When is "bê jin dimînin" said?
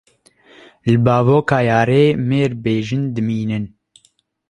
2.63-3.65